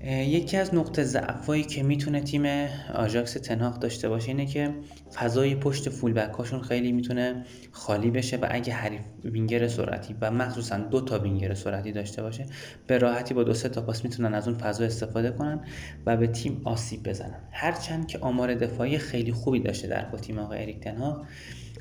یکی 0.07 0.57
از 0.57 0.75
نقطه 0.75 1.05
ضعفایی 1.05 1.64
که 1.64 1.83
می‌تونه 1.83 2.21
تیم 2.21 2.69
آژاکس 2.95 3.33
تن 3.33 3.51
هاخ 3.51 3.78
داشته 3.78 4.09
باشه 4.09 4.28
اینه 4.28 4.47
که 4.47 4.75
فضای 5.14 5.55
پشت 5.55 5.88
فول 5.88 6.03
بک 6.03 6.19
هاشون 6.19 6.62
خیلی 6.62 6.93
می‌تونه 6.93 7.45
خالی 7.73 8.11
بشه 8.11 8.37
و 8.37 8.47
اگه 8.50 8.73
حریف 8.73 9.00
وینگر 9.25 9.69
سرعتی 9.69 10.17
و 10.21 10.31
مخصوصا 10.31 10.78
دو 10.78 11.00
تا 11.00 11.19
وینگر 11.19 11.55
سرعتی 11.55 11.93
داشته 11.93 12.23
باشه 12.23 12.47
به 12.87 12.99
راحتی 12.99 13.35
با 13.35 13.43
دو 13.45 13.55
سه 13.55 13.69
تا 13.69 13.81
پاس 13.81 14.05
می‌تونن 14.05 14.35
از 14.35 14.49
اون 14.49 14.59
فضا 14.59 14.85
استفاده 14.85 15.31
کنن 15.31 15.61
و 16.07 16.17
به 16.17 16.26
تیم 16.26 16.61
آسیب 16.64 17.09
بزنن. 17.09 17.40
هرچند 17.50 18.07
که 18.07 18.19
آمار 18.19 18.55
دفاعی 18.55 18.99
خیلی 18.99 19.33
خوبی 19.33 19.61
داشته 19.61 19.88
در 19.88 20.07
تیم 20.23 20.38
آقای 20.38 20.62
اریک 20.62 20.81
تن 20.81 20.99
هاخ 20.99 21.26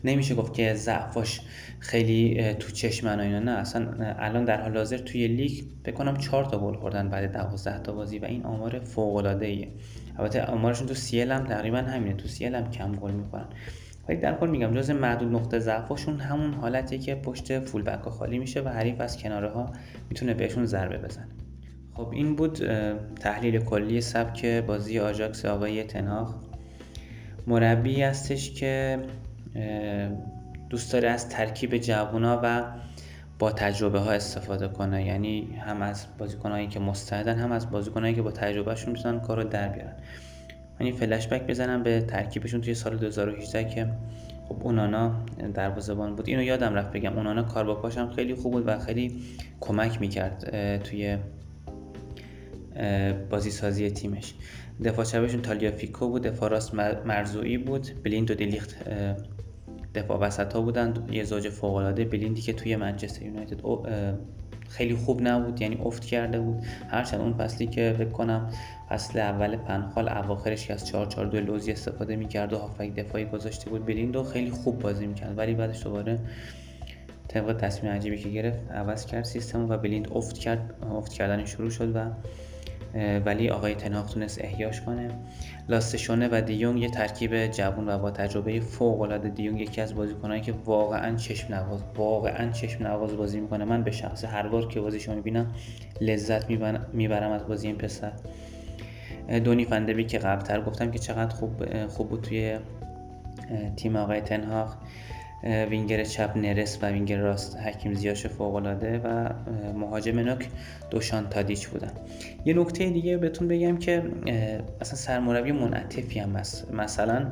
نمیشه 0.03 0.36
گفت 0.36 0.53
که 0.53 0.74
ضعفاش 0.74 1.41
خیلی 1.79 2.53
تو 2.53 2.72
چشم 2.72 3.08
و 3.08 3.20
اینا 3.20 3.39
نه. 3.39 3.51
اصلا 3.51 3.88
الان 4.00 4.46
در 4.46 4.62
حال 4.62 4.77
حاضر 4.77 4.98
توی 4.98 5.27
لیگ 5.27 5.63
بکنم 5.86 6.17
چهار 6.17 6.46
تا 6.46 6.60
گل 6.60 6.75
خوردن 6.75 7.10
بعد 7.10 7.32
12 7.32 7.79
تا 7.79 7.91
بازی 7.91 8.20
و 8.20 8.25
این 8.25 8.44
آمار 8.44 8.79
فوق 8.79 9.15
العاده 9.15 9.46
ایه 9.46 9.67
البته 10.17 10.44
آمارشون 10.44 10.88
تو 10.88 10.94
سیل 10.94 11.32
هم 11.32 11.44
تقریبا 11.44 11.77
همینه. 11.77 12.15
تو 12.15 12.27
سیل 12.27 12.56
هم 12.56 12.72
کم 12.72 12.91
گل 12.91 13.12
می‌خورن. 13.12 13.46
ولی 14.10 14.17
در 14.17 14.34
کل 14.34 14.50
میگم 14.50 14.74
جز 14.74 14.89
معدود 14.89 15.32
نقطه 15.32 15.60
ضعفشون 15.60 16.20
همون 16.20 16.53
حالتیه 16.53 17.00
که 17.00 17.15
پشت 17.15 17.60
فول 17.60 17.82
بک 17.82 18.01
خالی 18.01 18.39
میشه 18.39 18.62
و 18.62 18.70
حریف 18.70 19.01
از 19.01 19.17
کناره 19.17 19.50
ها 19.50 19.72
می‌تونه 20.10 20.34
بهشون 20.34 20.65
ضربه 20.65 20.98
بزنه. 20.98 21.27
خب 21.94 22.10
این 22.13 22.36
بود 22.36 22.60
تحلیل 23.20 23.60
کلی 23.60 24.01
سبک 24.01 24.46
بازی 24.46 25.00
آژاکس 25.00 25.46
آقای 25.46 25.84
تنهاخ 25.84 26.36
مربی 27.48 28.01
هستش 28.01 28.51
که 28.51 29.00
دوست 30.69 30.93
داره 30.93 31.09
از 31.09 31.29
ترکیب 31.29 31.77
جوونا 31.77 32.39
و 32.43 32.63
با 33.39 33.51
تجربه 33.51 33.99
ها 33.99 34.11
استفاده 34.11 34.67
کنه. 34.67 35.05
یعنی 35.05 35.55
هم 35.65 35.81
از 35.81 36.05
بازیکنهایی 36.17 36.67
که 36.67 36.79
مستعدن 36.79 37.37
هم 37.37 37.51
از 37.51 37.71
بازیکنهایی 37.71 38.15
که 38.15 38.21
با 38.21 38.31
تجربهشون 38.31 38.91
می‌تونن 38.91 39.19
کار 39.19 39.43
رو 39.43 39.49
در 39.49 39.67
بیارن. 39.67 39.93
یعنی 40.79 40.91
فلش 40.91 41.27
بک 41.27 41.47
بزنم 41.47 41.83
به 41.83 42.01
ترکیبشون 42.01 42.61
توی 42.61 42.73
سال 42.73 42.97
2018 42.97 43.63
که 43.63 43.87
خب 44.49 44.63
اونانا 44.63 45.25
دروازه‌بان 45.53 46.15
بود. 46.15 46.29
اینو 46.29 46.43
یادم 46.43 46.73
رفت 46.73 46.91
بگم 46.91 47.17
اونانا 47.17 47.43
کار 47.43 47.65
با 47.65 47.75
پاشم 47.75 48.11
خیلی 48.11 48.35
خوب 48.35 48.53
بود 48.53 48.67
و 48.67 48.79
خیلی 48.79 49.21
کمک 49.59 50.01
می‌کرد 50.01 50.79
توی 50.83 51.17
بازی 53.29 53.51
سازی 53.51 53.91
تیمش. 53.91 54.33
دفاع 54.83 55.05
چپشون 55.05 55.41
تالیا 55.41 55.71
فیکو 55.71 56.09
بود 56.09 56.21
دفاع 56.21 56.49
راست 56.49 56.73
مرزوعی 57.05 57.57
بود 57.57 58.03
بلیند 58.03 58.31
و 58.31 58.33
دیلیخت 58.33 58.75
دفاع 59.96 60.20
وسط 60.20 60.53
ها 60.53 60.62
بودن 60.62 60.94
یه 61.12 61.24
زوج 61.24 61.50
فوق 61.50 61.75
العاده 61.75 62.06
بلیندی 62.06 62.41
که 62.41 62.53
توی 62.53 62.75
منچستر 62.75 63.25
یونایتد 63.25 63.62
خیلی 64.70 64.96
خوب 64.96 65.22
نبود 65.22 65.62
یعنی 65.62 65.77
افت 65.86 66.06
کرده 66.06 66.39
بود. 66.39 66.63
هرچند 66.88 67.22
اون 67.22 67.34
فصلی 67.34 67.67
که 67.67 67.96
فکر 67.98 68.10
کنم 68.10 68.50
فصل 68.89 69.20
اول 69.20 69.56
پنخال 69.56 70.10
اواخرش 70.10 70.67
که 70.67 70.74
از 70.74 70.88
4 70.88 71.06
4 71.06 71.25
2 71.25 71.39
لوزی 71.39 71.72
استفاده 71.72 72.15
می‌کرد 72.15 72.53
و 72.53 72.58
هافک 72.58 72.96
دفاعی 72.96 73.25
گذاشته 73.25 73.70
بود 73.70 73.86
بلیندو 73.86 74.24
خیلی 74.24 74.51
خوب 74.51 74.79
بازی 74.79 75.08
می‌کرد. 75.08 75.38
ولی 75.38 75.53
بعدش 75.53 75.84
دوباره 75.84 76.20
طبق 77.27 77.58
تصمیم 77.58 77.91
عجیبی 77.91 78.17
که 78.17 78.29
گرفت 78.29 78.72
عوض 78.72 79.06
کرد 79.06 79.24
سیستم 79.24 79.70
و 79.70 79.77
بلیند 79.77 80.08
افت 80.12 80.38
کرد 80.38 80.74
افت 80.91 81.13
کردن 81.13 81.46
شروع 81.46 81.70
شد 81.70 81.96
و 81.96 82.00
ولی 83.25 83.49
آقای 83.49 83.75
تنهاق 83.75 84.13
تونست 84.13 84.41
احیاش 84.41 84.81
کنه. 84.81 85.09
لاستشونه 85.69 86.29
و 86.31 86.41
دیونگ 86.41 86.81
یه 86.81 86.89
ترکیب 86.89 87.47
جوون 87.47 87.89
و 87.89 87.97
با 87.97 88.11
تجربه 88.11 88.59
فوق 88.59 89.01
العاده 89.01 89.29
دیونگ 89.29 89.61
یکی 89.61 89.81
از 89.81 89.95
بازیکنایی 89.95 90.41
که 90.41 90.53
واقعا 90.65 91.15
چشم 91.15 91.53
نواز 91.53 91.79
واقعا 91.95 92.51
چشم 92.51 92.87
نواز 92.87 93.17
بازی 93.17 93.39
می‌کنه. 93.39 93.65
من 93.65 93.83
به 93.83 93.91
شخص 93.91 94.25
هر 94.25 94.47
بار 94.47 94.67
که 94.67 94.81
بازیشو 94.81 95.15
می‌بینم 95.15 95.51
لذت 96.01 96.49
می‌برم 96.93 97.31
از 97.31 97.47
بازی 97.47 97.67
این 97.67 97.77
پسر. 97.77 98.11
دونی 99.43 99.65
فندبی 99.65 100.03
که 100.03 100.17
قبلتر 100.17 100.61
گفتم 100.61 100.91
که 100.91 100.99
چقدر 100.99 101.35
خوب 101.35 101.85
خوب 101.87 102.09
بود 102.09 102.21
توی 102.21 102.57
تیم 103.75 103.95
آقای 103.95 104.21
تنهاق. 104.21 104.77
وینگر 105.44 106.03
چپ 106.03 106.38
نرس 106.38 106.77
و 106.82 106.86
وینگر 106.86 107.17
راست 107.17 107.58
حکیم 107.58 107.94
زیاش 107.94 108.27
فوقالعاده 108.27 109.00
و 109.00 109.29
مهاجم 109.74 110.20
نوک 110.20 110.48
دوشان 110.89 111.29
تادیچ 111.29 111.67
بودن. 111.67 111.91
یه 112.46 112.53
نکته 112.53 112.89
دیگه 112.89 113.17
بهتون 113.17 113.48
بگم 113.48 113.77
که 113.77 114.03
اصلا 114.82 114.96
سرمربی 114.96 115.51
منعطفی 115.51 116.20
هم 116.20 116.36
هست 116.36 116.72
مثلا 116.74 117.27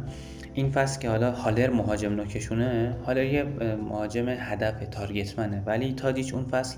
این 0.54 0.72
فصل 0.72 1.00
که 1.00 1.10
حالا 1.10 1.32
هالر 1.32 1.70
مهاجم 1.70 2.14
نوکشونه 2.14 2.96
هالر 3.06 3.26
یه 3.26 3.44
مهاجم 3.90 4.30
هدف 4.30 4.88
تارگتمنه. 4.92 5.64
ولی 5.66 5.94
تادیچ 5.94 6.34
اون 6.34 6.46
فصل 6.46 6.78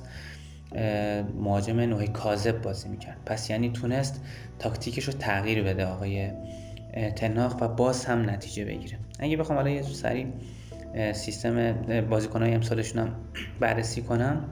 مهاجم 1.39 1.79
نوع 1.79 2.05
کاذب 2.05 2.61
بازی 2.61 2.89
می‌کرد. 2.89 3.17
پس 3.25 3.49
یعنی 3.49 3.69
تونست 3.69 4.23
تاکتیکش 4.59 5.03
رو 5.03 5.13
تغییر 5.13 5.63
بده 5.63 5.85
آقای 5.85 6.29
تناخ 7.15 7.61
و 7.61 7.67
باز 7.67 8.05
هم 8.05 8.29
نتیجه 8.29 8.65
بگیره. 8.65 8.97
اگه 9.19 9.37
بخوام 9.37 9.57
حالا 9.57 9.69
یه 9.69 9.81
سریع 9.81 10.25
سیستم 11.13 11.71
بازیکن 12.01 12.41
های 12.41 12.53
امسالشون 12.53 13.01
هم 13.01 13.15
بررسی 13.59 14.01
کنم. 14.01 14.43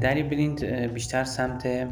دری 0.00 0.22
بلیند 0.22 0.64
بیشتر 0.64 1.24
سمت 1.24 1.88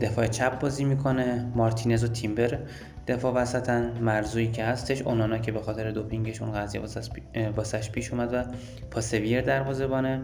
دفاع 0.00 0.26
چپ 0.26 0.60
بازی 0.60 0.84
می‌کنه. 0.84 1.52
مارتینز 1.54 2.04
و 2.04 2.08
تیمبر 2.08 2.58
دفاع 3.06 3.34
وسطن 3.34 3.92
مرزویی 4.00 4.50
که 4.50 4.64
هستش 4.64 5.02
اونانا 5.02 5.38
که 5.38 5.52
به 5.52 5.60
خاطر 5.60 5.90
دوپینگش 5.90 6.42
اون 6.42 6.52
قضیه 6.52 6.80
واسش 7.56 7.90
پیش 7.90 8.12
اومد 8.12 8.34
و 8.34 8.44
پاسویر 8.90 9.40
دروازه‌بانه. 9.40 10.20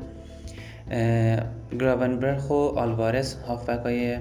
گراونبرخ 1.80 2.50
و 2.50 2.54
آلوارز 2.54 3.34
هافبک 3.34 3.82
های 3.82 4.18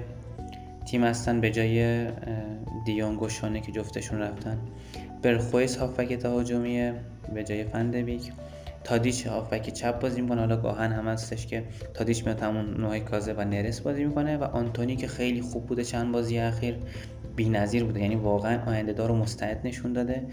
تیم 0.86 1.04
هستن 1.04 1.40
به 1.40 1.50
جای 1.50 2.06
دیونگ 2.86 3.22
و 3.22 3.28
شانه 3.28 3.60
که 3.60 3.72
جفتشون 3.72 4.18
رفتن. 4.18 4.58
برخویس 5.22 5.76
هافبک 5.76 6.12
تهاجمیه 6.12 6.94
به 7.34 7.44
جای 7.44 7.64
فندبیک 7.64 8.32
تادیچ 8.84 9.26
هافبک 9.26 9.72
چپ 9.72 10.00
بازی 10.00 10.20
می‌کنه. 10.20 10.40
حالا 10.40 10.56
گاهن 10.56 10.92
هم 10.92 11.08
هستش 11.08 11.46
که 11.46 11.64
تادیچ 11.94 12.24
میاد 12.24 12.40
همون 12.40 12.80
نوع 12.80 12.98
کازه 12.98 13.32
و 13.32 13.44
نرس 13.44 13.80
بازی 13.80 14.04
می‌کنه 14.04 14.36
و 14.36 14.44
آنتونی 14.44 14.96
که 14.96 15.06
خیلی 15.06 15.40
خوب 15.40 15.66
بوده 15.66 15.84
چند 15.84 16.12
بازی 16.12 16.38
اخیر 16.38 16.76
بی‌نظیر 17.36 17.84
بوده. 17.84 18.00
یعنی 18.00 18.14
واقعا 18.14 18.64
آینده 18.66 18.92
دار 18.92 19.10
و 19.10 19.16
مستعد 19.16 19.60
نشون 19.64 19.92
داده. 19.92 20.26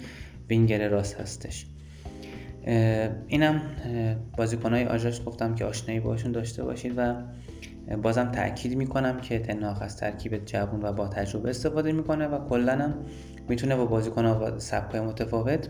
وینگر 0.49 0.89
راست 0.89 1.19
هستش. 1.21 1.65
اینم 3.27 3.61
بازیکنهای 4.37 4.85
آژاکس 4.85 5.23
گفتم 5.23 5.55
که 5.55 5.65
آشنایی 5.65 5.99
باشون 5.99 6.31
داشته 6.31 6.63
باشید 6.63 6.93
و 6.97 7.13
بازم 8.03 8.31
تاکید 8.31 8.77
می‌کنم 8.77 9.21
که 9.21 9.39
تنهاق 9.39 9.81
از 9.81 9.97
ترکیب 9.97 10.45
جوون 10.45 10.81
و 10.83 10.93
با 10.93 11.07
تجربه 11.07 11.49
استفاده 11.49 11.91
می‌کنه 11.91 12.27
و 12.27 12.47
کلا 12.49 12.71
هم 12.71 12.93
می‌تونه 13.49 13.75
با 13.75 13.85
بازیکن 13.85 14.33
با 14.33 14.59
سبکای 14.59 15.01
متفاوت 15.01 15.67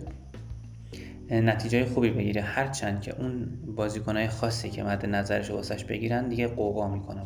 نتیجه 1.32 1.86
خوبی 1.86 2.10
بگیره. 2.10 2.42
هرچند 2.42 3.02
که 3.02 3.16
اون 3.20 3.48
بازیکنهای 3.76 4.28
خاصی 4.28 4.70
که 4.70 4.84
مد 4.84 5.06
نظرش 5.06 5.52
واسش 5.52 5.84
بگیرن 5.84 6.30
دیگه 6.30 6.48
قوقا 6.48 6.88
می‌کنه 6.88 7.22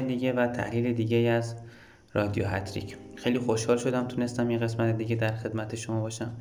دیگه 0.00 0.32
و 0.32 0.46
تحلیل 0.46 0.92
دیگه 0.92 1.16
از 1.16 1.56
رادیو 2.14 2.46
هتریک. 2.46 2.96
خیلی 3.16 3.38
خوشحال 3.38 3.76
شدم 3.76 4.08
تونستم 4.08 4.50
یه 4.50 4.58
قسمت 4.58 4.96
دیگه 4.98 5.16
در 5.16 5.36
خدمت 5.36 5.74
شما 5.74 6.00
باشم. 6.00 6.32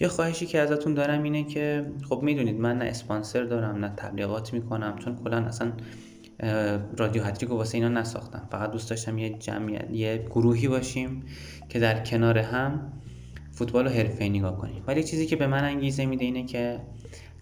یه 0.00 0.08
خواهشی 0.08 0.46
که 0.46 0.58
ازتون 0.58 0.94
دارم 0.94 1.22
اینه 1.22 1.44
که 1.44 1.86
خب 2.08 2.20
می‌دونید 2.22 2.60
من 2.60 2.78
نه 2.78 2.84
اسپانسر 2.84 3.44
دارم 3.44 3.84
نه 3.84 3.92
تبلیغات 3.96 4.52
می‌کنم 4.52 4.98
چون 4.98 5.16
کلا 5.16 5.36
اصلا 5.36 5.72
رادیو 6.96 7.22
هتریک 7.22 7.50
واسه 7.50 7.74
اینا 7.74 7.88
نساختم. 7.88 8.48
فقط 8.50 8.70
دوست 8.70 8.90
داشتم 8.90 9.18
یه 9.18 9.30
جمعیت 9.30 9.90
یه 9.90 10.26
گروهی 10.30 10.68
باشیم 10.68 11.22
که 11.68 11.78
در 11.78 12.04
کنار 12.04 12.38
هم 12.38 12.92
فوتبال 13.52 13.84
رو 13.84 13.90
حرفه‌ای 13.90 14.30
نگاه 14.30 14.58
کنیم. 14.58 14.84
ولی 14.86 15.04
چیزی 15.04 15.26
که 15.26 15.36
به 15.36 15.46
من 15.46 15.64
انگیزه 15.64 16.06
میده 16.06 16.24
اینه 16.24 16.44
که 16.44 16.80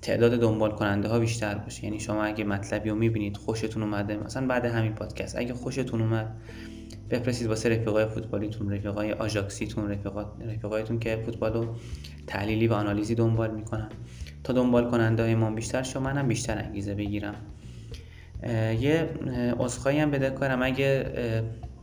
تعداد 0.06 0.40
دنبال 0.40 0.70
کننده 0.70 1.08
ها 1.08 1.18
بیشتر 1.18 1.54
باشه. 1.54 1.84
یعنی 1.84 2.00
شما 2.00 2.24
اگه 2.24 2.44
مطلبی 2.44 2.90
رو 2.90 2.96
می‌بینید 2.96 3.36
خوشتون 3.36 3.82
اومده 3.82 4.16
مثلا 4.16 4.46
بعد 4.46 4.64
همین 4.64 4.92
پادکست. 4.92 5.36
اگه 5.38 5.54
خوشتون 5.54 6.00
اومد 6.00 6.36
بفرستید 7.10 7.48
واسه 7.48 7.68
رفیقای 7.68 8.06
فوتبالیتون 8.06 8.72
رفیقای 8.72 9.12
آژاکسیتون 9.12 9.90
رفیقات 9.90 10.26
رفیقایتون 10.46 10.98
که 10.98 11.22
فوتبال 11.26 11.52
رو 11.52 11.76
تحلیلی 12.26 12.68
و 12.68 12.72
آنالیزی 12.72 13.14
دنبال 13.14 13.50
می‌کنن. 13.50 13.88
تا 14.44 14.52
دنبال 14.52 14.90
کننده 14.90 15.22
های 15.22 15.34
ما 15.34 15.50
بیشتر 15.50 15.82
شن 15.82 16.00
منم 16.00 16.28
بیشتر 16.28 16.58
انگیزه 16.58 16.94
بگیرم. 16.94 17.34
یه 18.80 19.08
عذرخواهی 19.58 19.98
هم 19.98 20.10
بدهکارم. 20.10 20.62
اگه 20.62 21.06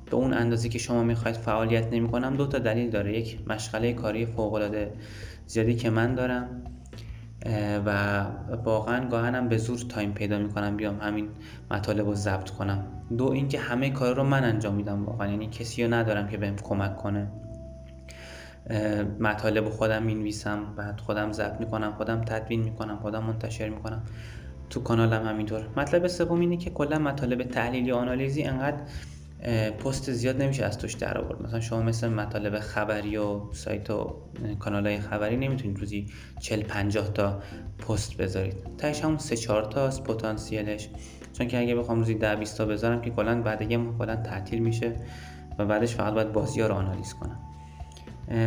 به 0.06 0.16
اون 0.16 0.34
اندازه 0.34 0.70
که 0.70 0.80
شما 0.80 1.04
می‌خواید 1.04 1.36
فعالیت 1.36 1.94
نمی 1.94 2.08
کنم 2.08 2.36
دو 2.36 2.48
تا 2.48 2.60
دلیل 2.60 2.90
داره. 2.90 3.20
یک 3.20 3.38
مشغله 3.48 3.94
کاری 3.94 4.26
فوق 4.26 4.54
العاده 4.54 4.92
زیادی 5.48 5.76
که 5.76 5.90
من 5.90 6.16
دارم. 6.16 6.64
و 7.86 8.22
واقعا 8.64 9.10
گاهنم 9.10 9.50
به 9.50 9.58
زور 9.58 9.80
time 9.90 10.14
پیدا 10.14 10.38
می‌کنم 10.38 10.78
بیام 10.78 11.00
همین 11.02 11.30
مطالب 11.72 12.06
رو 12.06 12.16
ضبط 12.16 12.50
کنم. 12.50 12.84
دو 13.18 13.32
اینکه 13.32 13.60
همه 13.60 13.90
کار 13.90 14.16
رو 14.16 14.24
من 14.24 14.44
انجام 14.44 14.76
میدم 14.76 15.06
واقعا 15.06 15.28
یعنی 15.28 15.48
کسی 15.48 15.84
رو 15.84 15.94
ندارم 15.94 16.28
که 16.28 16.38
بهم 16.38 16.56
کمک 16.56 16.96
کنه. 16.96 17.28
مطالب 19.20 19.70
خودم 19.70 20.04
می‌نویسم 20.04 20.60
بعد 20.76 21.00
خودم 21.00 21.32
ضبط 21.32 21.60
می‌کنم 21.60 21.92
خودم 21.92 22.22
تدوین 22.22 22.62
می‌کنم 22.62 23.00
خودم 23.02 23.24
منتشر 23.24 23.70
می‌کنم. 23.70 24.02
تو 24.70 24.80
کانالم 24.80 25.28
همینطور 25.28 25.68
مطلب 25.78 26.08
سوم 26.08 26.40
اینه 26.40 26.58
که 26.58 26.70
کلا 26.70 27.00
مطالب 27.00 27.44
تحلیلی 27.44 27.92
و 27.92 27.96
آنالیزی 27.96 28.44
انقدر 28.44 28.78
پست 29.84 30.12
زیاد 30.12 30.42
نمیشه 30.42 30.66
از 30.66 30.78
توش 30.78 30.94
در 30.94 31.18
آورد. 31.18 31.42
مثلا 31.42 31.60
شما 31.60 31.82
مثل 31.82 32.08
مطالب 32.08 32.60
خبری 32.60 33.18
و 33.18 33.54
سایت 33.54 33.90
و 33.90 34.16
کانال 34.60 34.88
های 34.88 35.00
خبری 35.00 35.38
نمی‌تونید 35.38 35.80
روزی 35.80 36.08
40 36.40 36.62
50 36.64 37.14
تا 37.14 37.40
پست 37.88 38.18
بذارید. 38.18 38.56
تاش 38.78 39.04
همون 39.04 39.18
3 39.18 39.36
4 39.36 39.66
تا 39.66 39.88
از 39.88 40.04
پتانسیلش. 40.04 40.90
چون 41.34 41.48
که 41.48 41.60
اگه 41.60 41.76
بخوام 41.76 42.00
روزی 42.00 42.14
10 42.14 42.36
20 42.36 42.58
تا 42.58 42.66
بذارم 42.66 43.02
که 43.02 43.10
کلا 43.10 43.42
بعد 43.42 43.72
یه 43.72 43.78
ماه 43.78 43.98
کلا 43.98 44.16
تعطیل 44.16 44.60
میشه 44.60 44.96
و 45.60 45.66
بعدش 45.66 45.96
فقط 45.96 46.14
باید 46.14 46.32
بازی 46.32 46.62
ها 46.62 46.68
رو 46.68 46.74
آنالیز 46.74 47.14
کنم. 47.14 47.40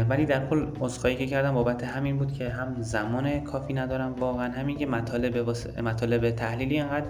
ولی 0.09 0.27
در 0.27 0.47
کل 0.47 0.67
عذرخواهی 0.81 1.17
که 1.17 1.27
کردم 1.27 1.55
بابت 1.55 1.85
همین 1.85 2.19
بود 2.19 2.33
که 2.33 2.49
هم 2.49 2.77
زمان 2.81 3.41
کافی 3.41 3.73
ندارم 3.73 4.13
واقعا 4.13 4.53
همین 4.53 4.79
که 4.79 4.87
مطالب 4.87 5.51
مطالب 5.81 6.31
تحلیلی 6.31 6.81
انقدر 6.81 7.07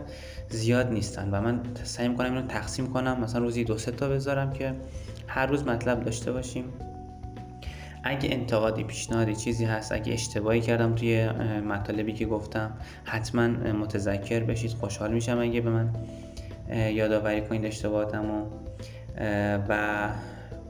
زیاد 0.51 0.93
نیستن 0.93 1.31
و 1.31 1.41
من 1.41 1.61
سعی 1.83 2.09
می‌کنم 2.09 2.35
اینو 2.35 2.47
تقسیم 2.47 2.93
کنم. 2.93 3.21
مثلا 3.21 3.43
روزی 3.43 3.65
دو 3.65 3.79
سه 3.79 3.91
تا 3.91 4.09
بذارم 4.09 4.53
که 4.53 4.75
هر 5.27 5.47
روز 5.47 5.67
مطلب 5.67 6.05
داشته 6.05 6.33
باشیم. 6.33 6.65
اگه 8.05 8.29
انتقادی 8.33 8.85
پیشنهادی 8.85 9.37
چیزی 9.37 9.65
هست 9.65 9.93
اگه 9.93 10.13
اشتباهی 10.13 10.61
کردم 10.61 10.95
توی 10.95 11.29
مطالبی 11.69 12.13
که 12.13 12.27
گفتم 12.27 12.71
حتما 13.05 13.49
متذکر 13.49 14.41
بشید. 14.41 14.73
خوشحال 14.73 15.13
میشم 15.13 15.39
اگه 15.39 15.61
به 15.61 15.71
من 15.71 15.91
یادآوری 16.93 17.41
کنید 17.41 17.67
اشتباهاتمو. 17.67 18.47
و 19.69 20.09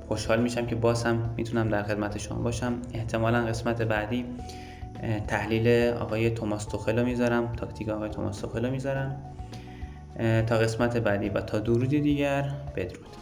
خوشحال 0.08 0.42
میشم 0.42 0.66
که 0.66 0.74
باز 0.74 1.04
هم 1.04 1.34
می‌تونم 1.36 1.68
در 1.68 1.82
خدمت 1.82 2.18
شما 2.18 2.38
باشم. 2.38 2.72
احتمالا 2.94 3.46
قسمت 3.46 3.82
بعدی 3.82 4.24
تحلیل 5.26 5.92
آقای 5.92 6.30
توماس 6.30 6.64
توخل 6.64 6.98
رو 6.98 7.04
می‌ذارم. 7.04 7.52
تاکتیک 7.52 7.88
آقای 7.88 8.10
توماس 8.10 8.40
توخل 8.40 8.64
رو 8.64 8.70
می‌ذارم 8.70 9.16
تا 10.46 10.58
قسمت 10.58 10.96
بعدی 10.96 11.28
و 11.28 11.40
تا 11.40 11.58
درودی 11.58 12.00
دیگر 12.00 12.50
بدرود. 12.76 13.16